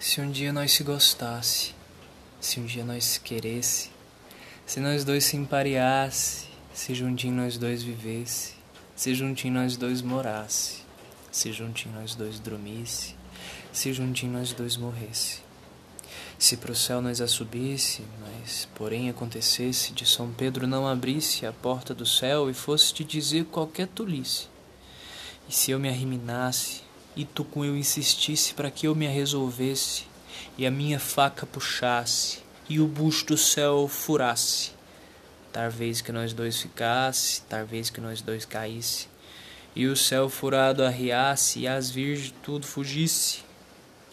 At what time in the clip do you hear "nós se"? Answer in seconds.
0.52-0.84, 2.84-3.20